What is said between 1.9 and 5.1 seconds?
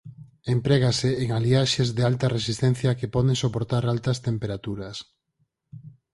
de alta resistencia que poden soportar altas temperaturas.